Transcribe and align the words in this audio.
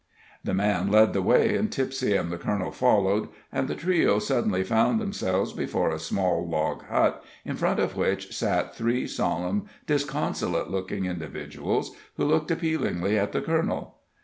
The 0.43 0.55
man 0.55 0.87
led 0.89 1.13
the 1.13 1.21
way, 1.21 1.55
and 1.55 1.71
Tipsie 1.71 2.15
and 2.17 2.31
the 2.31 2.37
colonel 2.39 2.71
followed, 2.71 3.29
and 3.51 3.67
the 3.67 3.75
trio 3.75 4.17
suddenly 4.17 4.63
found 4.63 4.99
themselves 4.99 5.53
before 5.53 5.91
a 5.91 5.99
small 5.99 6.49
log 6.49 6.83
hut, 6.87 7.23
in 7.45 7.55
front 7.55 7.79
of 7.79 7.95
which 7.95 8.35
sat 8.35 8.75
three 8.75 9.05
solemn, 9.05 9.65
disconsolate 9.85 10.71
looking 10.71 11.05
individuals, 11.05 11.95
who 12.17 12.25
looked 12.25 12.49
appealingly 12.49 13.15
at 13.19 13.31
the 13.31 13.41
colonel. 13.43 13.99